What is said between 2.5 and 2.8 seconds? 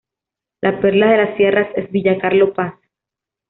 Paz.